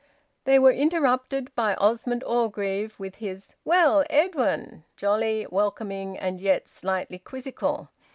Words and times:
They 0.45 0.57
were 0.57 0.71
interrupted 0.71 1.53
by 1.53 1.75
Osmond 1.75 2.23
Orgreave, 2.23 2.99
with 2.99 3.17
his, 3.17 3.53
"Well, 3.63 4.03
Edwin," 4.09 4.83
jolly, 4.95 5.45
welcoming, 5.51 6.17
and 6.17 6.41
yet 6.41 6.67
slightly 6.67 7.19
quizzical. 7.19 7.91